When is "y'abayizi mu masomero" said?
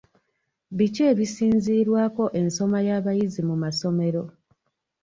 2.87-4.23